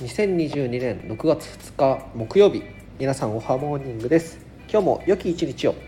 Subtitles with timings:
[0.00, 2.62] 2022年6月2日木曜日。
[3.00, 4.38] 皆さんおはモーニングです。
[4.70, 5.87] 今日も良き一日を。